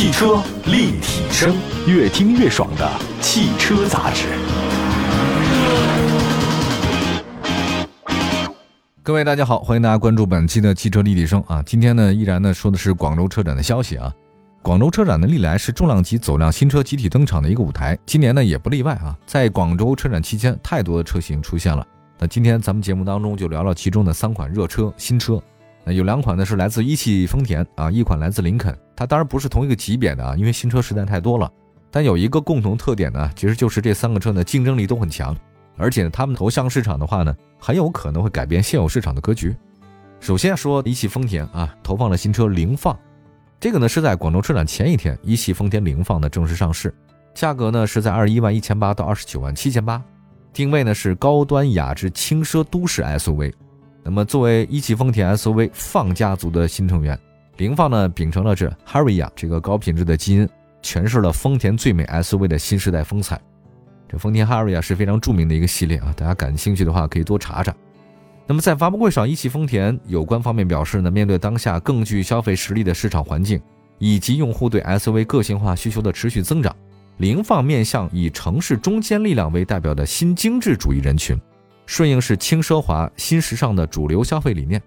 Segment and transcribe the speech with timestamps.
[0.00, 1.54] 汽车立体声，
[1.86, 4.28] 越听越爽的汽车杂志。
[9.02, 11.62] 各位大家好，欢迎大家关注本期的汽车立体声啊！
[11.66, 14.10] 今天呢，依然呢说的是广州车展的消息啊。
[14.62, 19.14] 广州车展呢，历来是重量级走量新车集体登场的一个舞台，今年呢也不例外啊。
[19.26, 21.86] 在广州车展期间，太多的车型出现了。
[22.18, 25.38] 那今天咱们节目当中就聊聊其中的三款热车新车。
[25.84, 28.76] 那有两款呢是来自一汽丰田啊，一款来自林肯。
[28.94, 31.50] 它当然不是同一个级别的啊，因为新车实在太多了。
[31.90, 35.36] 但有一个共同特点呢，其实就是这三个车呢竞争力都很强。
[35.76, 39.56] 而且呢，他们投向市场的话呢，很有可能会改变现有市场的格局。
[40.20, 42.94] 首先说一汽丰田啊，投放了新车凌放，
[43.58, 46.94] 这个呢是在广州车展前一天，一汽丰田凌放呢正式上市，
[47.34, 50.02] 价格呢是在二十一万一千八到二十九万七千八，
[50.52, 53.50] 定位呢是高端雅致轻奢都市 SUV。
[54.02, 57.18] 那么作为一汽丰田 SUV 放家族的新成员，
[57.58, 60.48] 凌放呢秉承了这 Harrier 这个高品质的基因，
[60.82, 63.40] 诠释了丰田最美 SUV 的新时代风采。
[64.08, 67.74] 这丰田 Harrier 是非常著名的一个系列啊，大家感兴趣的话可以多查查。
[68.46, 73.60] 那么在发布会上，一汽丰田有关方面表示呢，面对当下更具消费实力的市场环境，
[73.98, 76.74] 以及用户对 SUV 个性化需求的持续增长，
[77.18, 81.40] 凌放面向以城市中坚力量为代表的新精致主义人群，
[81.90, 84.80] 顺应是轻奢华、新时尚的主流消费理念，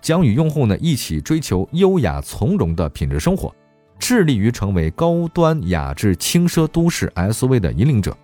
[0.00, 3.54] 将与用户呢一起追求优雅从容的品质生活，
[3.98, 8.16] 致力于成为高端雅致轻奢都市 SUV 的引领者。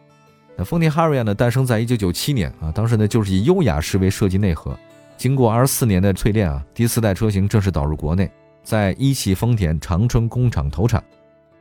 [0.57, 4.75] 那丰田 Haria 呢，诞生在一九九七年啊，当时呢就是以优雅式为设计内核，
[5.19, 8.31] 经过二十四年的淬炼啊，第四代车型正式导入国内，
[8.63, 11.05] 在一汽丰田长春工厂投产。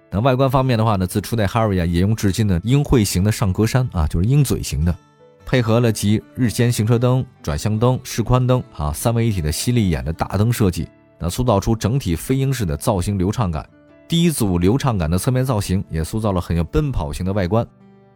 [0.10, 4.96] 那外观方面的话呢，自初代 Harrier 沿用至今的鹰喙形的上格栅啊，就是鹰嘴型的，
[5.46, 10.88] 配合了集日间行车灯、转向灯、示宽灯啊三位一体的犀利眼的大灯设计，
[11.20, 13.68] 那塑造出整体飞鹰式的造型流畅感。
[14.08, 17.66] 第一组流畅感的侧面造型也塑造了很有奔跑型的外观。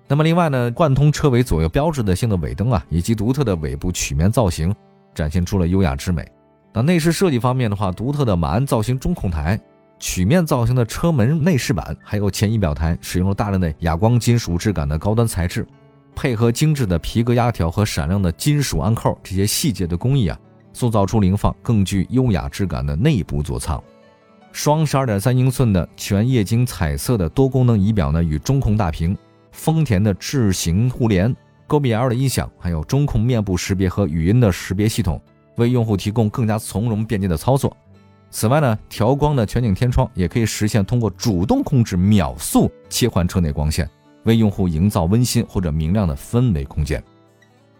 [0.07, 4.73] 那么另外呢，贯通车尾左右标志的性的尾灯啊，以及独特的尾部曲面造型，
[5.13, 6.25] 展现出了优雅之美。
[6.73, 9.59] 那内饰设计方面的话，独特的马鞍造型中控台、
[9.99, 15.67] 曲面造型的车门内饰板，还有前仪表台，使用了大量的哑光金属质感的高端材质，
[16.17, 20.39] 配合精致的皮革压条和闪亮的金属安扣这些细节的工艺啊，
[20.73, 23.79] 塑造出凌放更具优雅质感的内部座舱。
[24.51, 29.15] 双十二点三英寸的全液晶彩色的多功能仪表呢，与中控大屏。
[29.51, 31.35] 丰田的智行互联、
[31.67, 35.21] 高比 L 的音响，还有中控面部识别和语音的识别系统，
[35.57, 37.77] 为用户提供更加从容便捷的操作。
[38.31, 43.87] 此外呢，调光的全景天窗也可以实现通过主动控制秒速切换车内光线，
[44.27, 47.03] 为用户营造温馨或者明亮的氛围空间。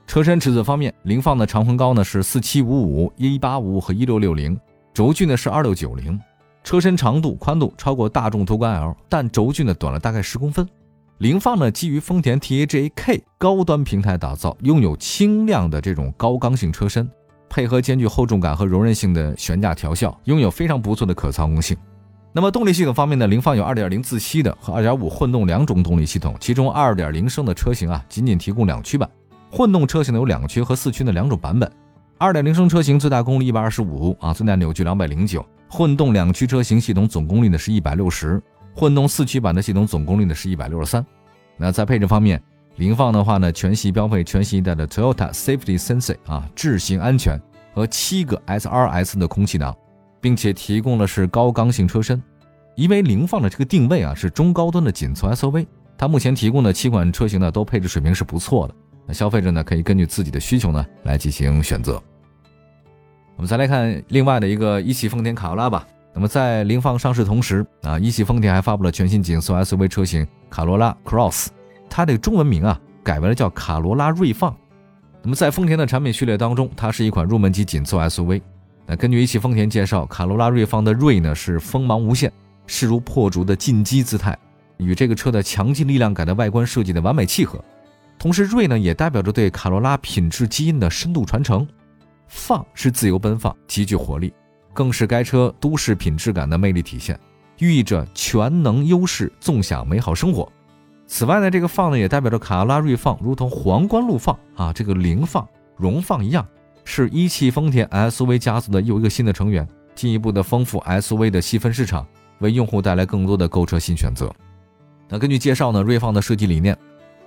[0.07, 4.57] 车身尺寸方面，凌放的长宽高呢是四七五五、一八五五和一六六零，
[4.93, 6.19] 轴距呢是二六九零。
[6.63, 10.67] 车身长度、宽度超过大众途观 L，但轴距呢短了大概十公分。
[11.19, 17.09] 凌放呢，基于丰田 TAGA-K 高端平台打造，拥有轻量的这种高刚性车身，
[17.49, 21.75] 配合兼具厚重感和柔韧性的悬架调校，拥有非常不错的可操控性。
[22.37, 29.09] 那么动力系统方面呢，凌放有2.0自吸的和2.5混动两种动力系统，其中2.0升的车型啊，仅仅提供两驱版，
[29.49, 31.67] 混动车型呢有两驱和四驱的两种版本。
[32.19, 38.39] 2.0升车型最大功率125啊，最大扭矩209，混动两驱车型系统总功率呢是160。
[38.75, 41.03] 混动四驱版的系统总功率呢是一百六十三。
[41.57, 42.39] 那在配置方面，
[42.75, 47.41] 凌放的话呢，全系标配全新一代的 Toyota Safety Sense 啊智行安全
[47.73, 49.75] 和七个 SRS 的空气囊，
[50.21, 52.21] 并且提供了是高刚性车身。
[52.75, 55.65] 因为凌放的这个定位啊是中高端的紧凑 SUV，
[55.97, 58.75] 它目前提供的七款车型呢都配置水平是不错的。
[59.05, 62.01] 那消费者呢可以根据自己的需求呢来进行选择。
[63.35, 65.87] 我们再来看另外的一个一汽丰田卡罗拉吧。
[66.13, 71.47] 那么在凌放上市同时啊，一汽丰田还发布了全新紧凑 SUV 车型卡罗拉 Cross，
[71.89, 74.55] 它的中文名啊改为了叫卡罗拉锐放。
[75.21, 78.41] 那么在丰田的产品序列当中，它是一款入门级紧凑 SUV。
[78.89, 82.31] 那根据一汽丰田介绍，卡罗拉锐放的锐呢是锋芒无限、
[82.65, 84.37] 势如破竹的进击姿态，
[84.77, 87.61] 与这个车的强劲力量感的外观设计的完美契合。
[88.17, 91.67] 同时，锐呢也代表着对卡罗拉品质基因的深度传承。
[92.27, 94.33] 放是自由奔放，极具活力。
[94.73, 97.19] 更是该车都市品质感的魅力体现，
[97.59, 100.49] 寓意着全能优势，纵享美好生活。
[101.07, 106.47] 此外呢，这个放呢也代表着卡罗拉锐放如同皇冠陆放啊，这个凌放、荣放一样，
[106.89, 112.07] 是一汽丰田 SUV 家族的又一个新的成员，进一步的丰富 SUV 的细分市场，
[112.39, 114.33] 为用户带来更多的购车新选择。
[115.09, 116.75] 那根据介绍呢，锐放的设计理念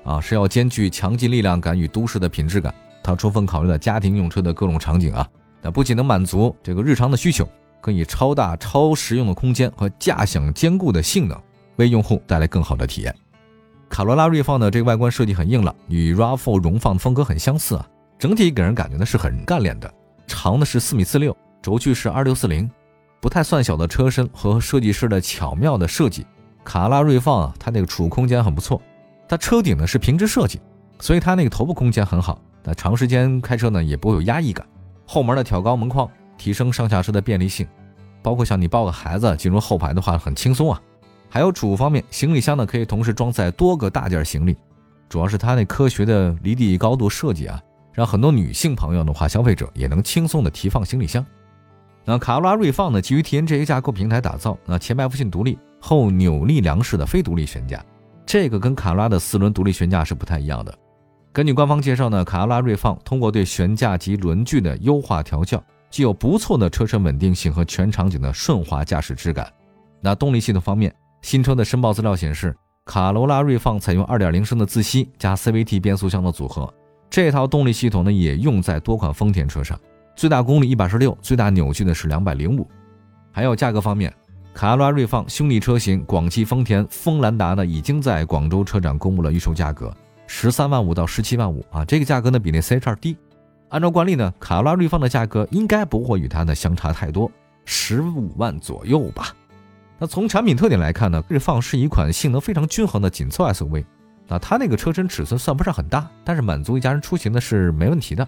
[0.03, 5.29] 啊是要兼具强劲力量感与都市的品质感，它充分考虑了家庭用车的各种场景啊。
[5.61, 7.47] 那不仅能满足这个日常的需求，
[7.83, 11.39] 更以超大、超实用的空间和驾享兼顾的性能，
[11.77, 13.15] 为用户带来更好的体验。
[13.91, 17.87] 卡罗拉锐放的这个外观设计很硬朗，与 RAV4 荣放风格很相似啊。
[18.21, 19.91] 整体给人感觉呢是很干练的，
[20.27, 22.71] 长的是四米四六，轴距是二六四零，
[23.19, 26.27] 不太算小的车身和设计师的巧妙的设计，
[26.63, 28.79] 卡拉锐放啊，它那个储物空间很不错。
[29.27, 30.61] 它车顶呢是平直设计，
[30.99, 34.67] 所以它那个头部空间很好，那长时间开车呢也不会有压抑感。
[35.07, 36.07] 后门的挑高门框
[36.37, 37.67] 提升上下车的便利性，
[38.21, 40.79] 包括像你抱个孩子进入后排的话很轻松啊。
[41.31, 44.55] 还有储物方面，行李箱呢可以同时装载多个大件行李，
[45.09, 47.59] 主要是它那科学的离地高度设计啊，
[47.93, 51.25] 让很多女性朋友的话，消费者也能轻松的提放行李箱。
[52.05, 57.85] 那卡罗拉锐放呢，基于 TNGA 架构平台打造，那前麦弗逊独立，后扭力梁式的非独立悬架，
[58.25, 60.75] 这个跟卡罗拉的四轮独立悬架是不太一样的。
[61.33, 69.53] 根据官方介绍呢，卡罗拉锐放通过对悬架及轮距的优化调教，具有不错的车身稳定性和全场景的顺滑驾驶质感。
[70.01, 76.73] 那动力系统方面，新车的申报资料显示，卡罗拉锐放采用2.0升的自吸加 CVT 变速箱的组合，
[77.11, 79.79] 这套动力系统呢也用在多款丰田车上，
[80.15, 82.65] 最大功率116，最大扭矩呢是205。
[83.33, 84.15] 还有价格方面，
[84.55, 89.93] 卡罗拉锐放兄弟车型广汽丰田锋兰达呢已经在广州车展公布了预售价格，
[90.29, 93.17] 十三万五到十七万五啊，这个价格呢比那 C 叉低。
[93.71, 97.31] 按照惯例呢，卡罗拉锐放的价格应该不会与它呢相差太多，
[97.65, 99.35] 十五万左右吧。
[99.99, 103.85] 那从产品特点来看呢，锐放是一款性能非常均衡的紧凑 SUV。
[104.31, 108.27] 那它那个车身尺寸算不上很大，但是满足一家人出行呢是没问题的。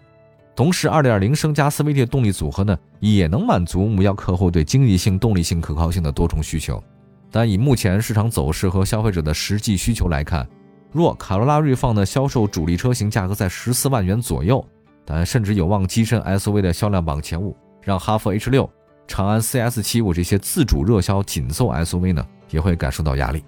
[0.54, 6.82] 同时，2.0升加 CVT 动力组合呢，也能满足目标客户对经济性、动力性、可靠性的多重需求。
[7.30, 10.46] 但以目前市场走势和消费者的实际需求来看，
[10.90, 14.62] 若卡罗拉锐放的销售主力车型价格在十四万元左右，
[15.06, 18.68] 但甚至有望跻身 SUV 的销量榜前五，让哈弗 H 六。
[19.08, 23.42] 长安 CS75 这些自主热销紧凑 SUV 呢，也会感受到压力。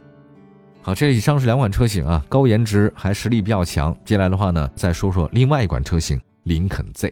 [0.86, 3.96] 好，这以上是两款车型啊，高颜值还实力比较强。
[4.04, 7.10] 接下来的话呢，再说说另外一款车型林肯 Z。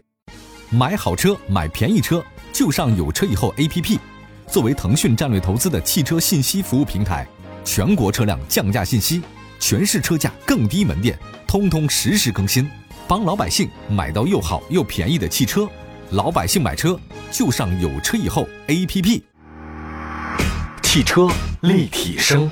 [0.69, 2.23] 买好车，买便宜车，
[2.53, 3.99] 就上有车以后 APP。
[4.47, 7.27] 作为腾讯战略投资的汽车信息服务平台，
[7.65, 9.23] 全国车辆降价信息、
[9.59, 12.71] 全市车价更低门店，通通实时更新，
[13.09, 15.67] 帮老百姓买到又好又便宜的汽车。
[16.11, 19.23] 老百姓买车就上有车以后 APP。
[20.83, 21.27] 汽车
[21.63, 22.51] 立体声。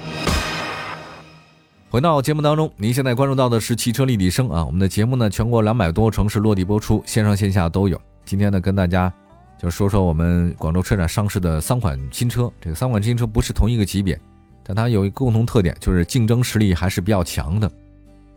[1.90, 4.64] 回到节目当中，您现在关注到的是汽车立体声啊。
[4.64, 8.00] 我们的节目呢，全国两百多城市落地播出，线上线下都有。
[8.24, 9.12] 今天呢，跟大家
[9.58, 12.48] 就说说我们广州车展上市的三款新车。
[12.60, 14.16] 这个三款新车不是同一个级别，
[14.62, 17.68] 但它有一个共同特点，就是竞争实力还是比较强的。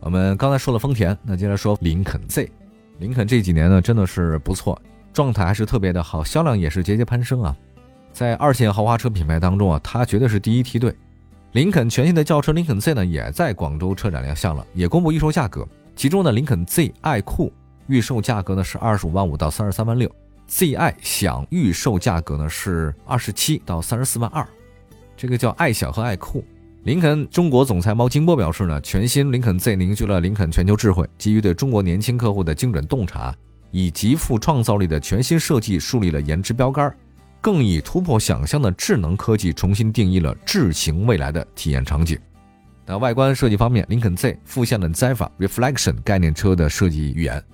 [0.00, 2.50] 我们刚才说了丰田，那接着说林肯 Z。
[2.98, 4.76] 林肯这几年呢，真的是不错。
[5.12, 7.56] 状态还是特别的好，销量也是节节攀升啊！
[8.12, 10.92] 在二线豪华车品牌当中啊，它绝对是第一梯队。
[11.54, 15.64] 林肯全新的轿车林肯 Z 呢，也在广州车展亮相了，也公布预售价格。
[15.94, 17.52] 其中呢，林肯 Z 爱酷
[17.86, 20.10] 预售价格呢是二十五万五到三十三万六
[20.48, 24.44] ，Z 爱享预售价格呢是二十七到三十四万二。
[25.16, 26.44] 这个叫爱享和爱酷。
[26.82, 33.32] 林肯中国总裁毛金波表示呢，全新林肯 Z 凝聚了林肯全球智慧，基于对中国年轻客户的精准洞察。
[33.70, 36.92] 以极富创造力的全新设计树立了颜值标杆，
[37.44, 42.18] 更以突破想象的智能科技重新定义了智行未来的体验场景。
[42.86, 47.44] 那外观设计方面，林肯 Z 复现了 Zephyr Reflection 概念车的设计语言，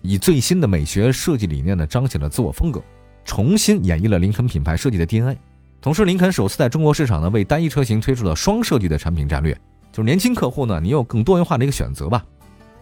[0.00, 2.82] 以最新的美学设计理念呢彰显了自我风格，
[3.26, 5.36] 重新演绎了林肯品牌设计的 DNA。
[5.78, 9.52] 同时，林肯首次在中国市场呢为单一车型推出了双设计的产品战略，
[9.92, 12.24] 就是年轻客户呢你有更多元化的一个选择吧。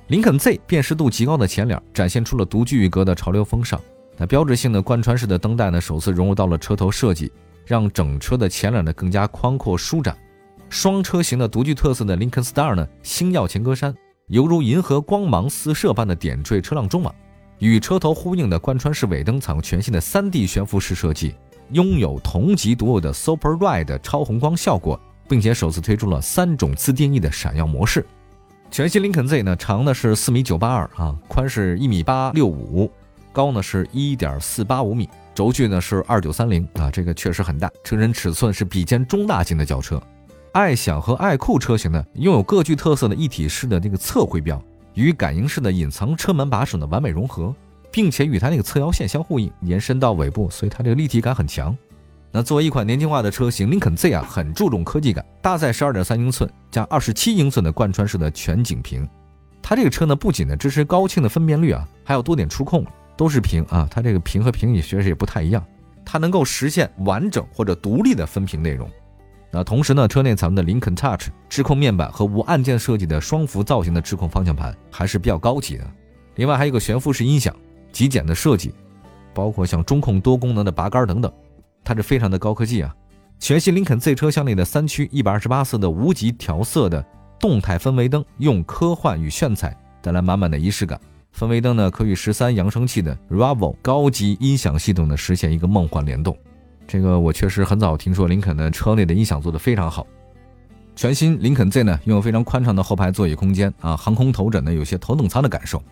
[0.06, 3.80] 林肯 Z 辨识度极高的前脸展现出了独具一格的潮流风尚。
[4.16, 7.32] 那标志性的贯穿式的灯带呢，首次融入到了车头设计，
[7.66, 10.16] 让整车的前脸呢更加宽阔舒展。
[10.68, 13.94] 双车型的独具特色的林肯 Star 呢，星耀前格栅
[14.28, 17.14] 犹如银河光芒四射般的点缀车辆中网，
[17.58, 21.34] 与车头呼应的贯穿式尾灯采用全新的 3D 悬浮式设计，
[21.72, 28.06] 拥有同级独有的 Super Red 超红光效果，并且首次推出了三种自定义的闪耀模式。
[28.70, 32.90] 全新林肯 Z 呢，长呢是四米九八二啊，宽是一米八六五，
[33.32, 40.00] 高呢是一点四八五米，轴距呢是二九三零啊，这个确实很大，车身尺寸是比肩中大型的轿车。
[40.52, 44.62] 爱享和爱酷车型呢，拥有各具特色的一体式的这个侧徽标，
[44.94, 47.54] 与感应式的隐藏车门把手呢完美融合，
[47.90, 51.74] 并且与它那个侧腰线相呼应，延伸到尾部，所以它这个立体感很强。
[52.30, 59.08] 那作为一款年轻化的车型，林肯 Z 啊很注重科技感，搭载十二点三英寸加二十七英寸的贯穿式的全景屏。
[59.62, 62.84] 它这个车呢不仅呢支持高清的分辨率啊，还有多点触控
[63.16, 63.88] 都是屏啊。
[63.90, 65.64] 它这个屏和屏你确实也不太一样。
[66.04, 68.90] 它能够实现完整或者独立的分屏内容。
[69.50, 75.84] 那同时呢，车内采用的林肯 Touch 智控面板和无按键设计的双幅造型的智控方向盘还是比较高级的。
[76.36, 77.54] 另外还有一个悬浮式音响，
[77.92, 78.74] 极简的设计，
[79.34, 81.30] 包括像中控多功能的拔杆等等，
[81.84, 82.94] 它是非常的高科技啊。
[83.38, 87.04] 全新林肯 Z 车厢内的三区一百二十八色的无极调色的
[87.38, 90.98] 动态氛围灯，用科幻与炫彩带来满满的仪式感。
[91.36, 96.36] 氛围灯呢，可与十三扬声器的 Ravo 高级音响系统呢实现一个梦幻联动。
[96.86, 100.06] 这个我确实很早听说林肯的车内的音响做得非常好。
[100.94, 105.82] 全新林肯 Z 呢，拥有非常宽敞的后排座椅空间啊，航空头枕呢，有些头等舱的感受。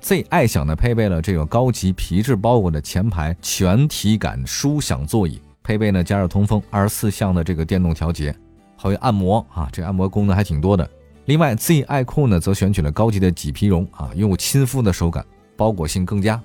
[0.00, 8.34] Z 爱享呢，配备了这个高级皮质包裹的前排全体感舒享座椅，配备呢加热通风、二十四项的这个电动调节，
[8.76, 10.88] 还有按摩啊，这按摩功能还挺多的。
[11.28, 15.22] 另外，Z 爱酷呢则选取了高级的麂皮绒啊，拥有亲肤的手感，
[15.58, 16.42] 包裹性更佳。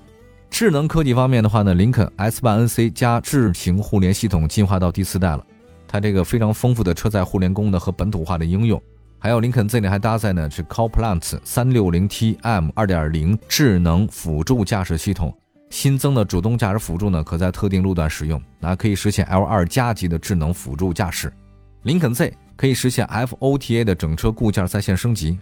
[0.49, 5.47] 智能科技方面的话呢，林肯 S 8 NC 加智行互联系统进化到第四代了，
[5.87, 8.81] 它这个非常丰富的车载互联功能和本土化的应用，
[9.19, 15.33] 还有林肯 Z 呢还搭载呢是 CarPlus 360T M 2.0智能辅助驾驶系统，
[15.69, 21.31] 新增的主动驾驶辅助呢可在特定路段使用，那可以实现 L2 加级的智能辅助驾驶。
[21.83, 22.33] 林肯 Z。
[22.55, 25.37] 可以实现 FOTA 的整车固件在线升级，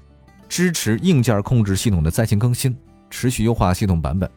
[0.48, 2.76] 支持硬件控制系统的在线更新，
[3.10, 4.30] 持续优化系统版本。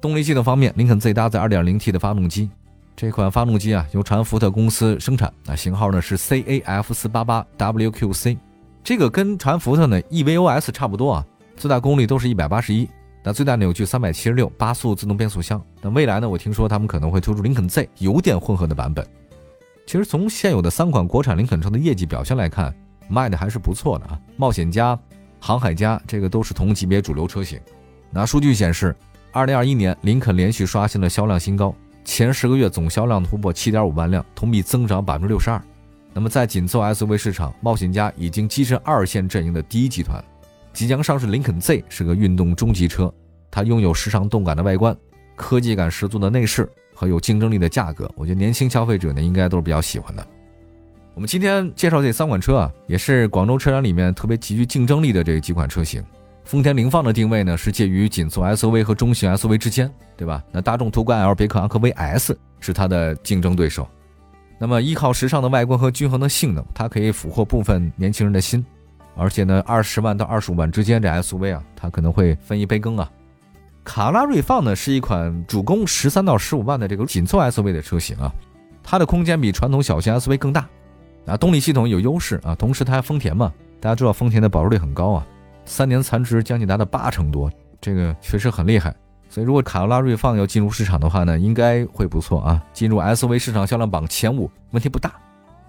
[0.00, 2.50] 动力系统方面，林肯 Z 搭载 2.0T 的发动机，
[2.94, 8.36] 这款发动机啊由传福特公司生产，那型号呢是 CAF488WQC，
[8.82, 11.24] 这个跟传福特呢 EVOS 差不多啊，
[11.56, 12.86] 最大功率都是一百八十一，
[13.22, 15.64] 那最大扭矩三百七十六，八速自动变速箱。
[15.80, 19.06] 那未来呢，我听说他们可能会推出林肯 Z 油电混合的版本。
[19.86, 22.74] 其实从现有的三款国产林肯车的业绩表现来看，
[23.08, 24.18] 卖的还是不错的啊。
[24.36, 24.98] 冒险家、
[25.38, 27.60] 航海家这个都是同级别主流车型。
[28.10, 28.94] 那数据显示，
[29.30, 31.74] 二零二一年林肯连续刷新了销量新高，
[32.04, 35.60] 前十个月总销量突破七点五万辆，同比增长百分之六十二。
[36.12, 40.24] 那么在紧凑 SUV 市场，冒险家已经跻身二线阵营的第一集团。
[40.72, 43.12] 即将上市林肯 Z 是个运动中级车，
[43.50, 44.96] 它拥有时尚动感的外观，
[45.36, 46.68] 科技感十足的内饰。
[46.94, 50.26] 和有竞争力的价格，我觉得年轻消费者呢应该都是比较喜欢的。
[51.14, 56.02] 我们今天介绍这三款车啊，也是广州车展里面特别极具竞争力的这几款车型。
[56.44, 60.42] 丰田凌放的定位呢是介于紧凑 SUV 和中型 SUV 之间，对吧？
[60.52, 63.88] 那大众途观 L、别克昂科威 S 是它的竞争对手。
[64.58, 68.64] 那么依靠时尚的外观和均衡的性能，它可以俘获部分年轻人的心。
[69.16, 73.10] 而且呢，二十万到二十五万之间这 SUV 啊，它可能会分一杯羹啊。
[73.84, 78.32] 卡罗拉锐放呢是一款主攻十三到十五万的这个紧凑 SUV 的车型啊，
[78.82, 80.66] 它的空间比传统小型 SUV 更大，
[81.26, 85.26] 啊，动力系统有优势啊，同时它还丰田嘛，大家知道丰田的保值率很高啊，
[85.66, 88.94] 三年残值将近达到八成多，这个确实很厉害。
[89.28, 95.12] 所以如果卡罗拉锐放要进入市场的话呢，应该会不错啊，进入 SUV 市场销量榜前五问题不大。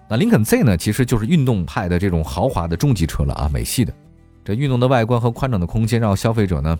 [0.07, 3.91] 那林肯 Z 呢，其实就是运动派的这种豪华的中级车了啊，美系的，
[4.45, 6.79] 这运动的外观和宽敞的空间让消费者呢。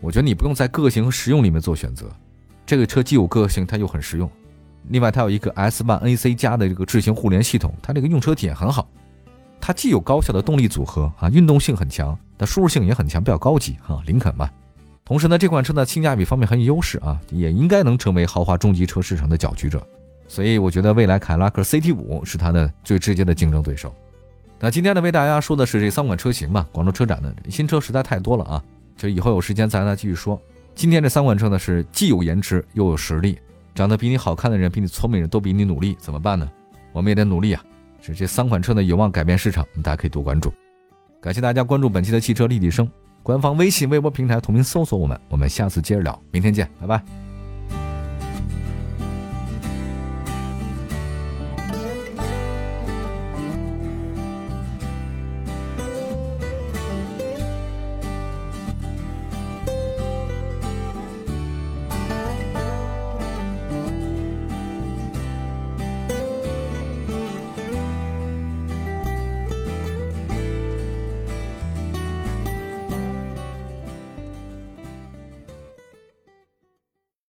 [0.00, 2.10] 我觉得你不用在个性和实用里面做选择，
[2.64, 4.30] 这个车既有个性，它又很实用。
[4.88, 8.88] 另外，它有一个 S 八 NC 加的这个智行互联系统，它这个用车体验很好。
[9.60, 14.02] 它既有高效的动力组合啊，运动性很强，但舒适性也很强，比较高级哈。
[14.06, 14.48] 林肯嘛，
[15.04, 19.86] 同时呢，这款车呢性价比方面很有优势啊，也应该能成为豪华中级车市场的搅局者。
[20.26, 23.94] 所以，我觉得未来凯拉克 CT 五是它的最直接的竞争对手。
[24.58, 26.66] 那今天呢，为大家说的是这三款车型吧。
[26.72, 28.64] 广州车展的新车实在太多了啊。
[29.00, 30.38] 就以后有时间咱再继续说。
[30.74, 33.38] 今天这三款车呢是既有颜值又有实力，
[33.74, 36.46] 长得比你好看的人、比你聪明人都比你努力，怎么办呢？
[36.92, 37.64] 我们也得努力啊！
[38.02, 40.52] 是这三款车呢有望改变市场，大家可以多关注。
[41.18, 42.86] 感谢大家关注本期的汽车立体声
[43.22, 45.18] 官方微信、微博平台，同名搜索我们。
[45.30, 47.29] 我们下次接着聊，明天见，拜拜。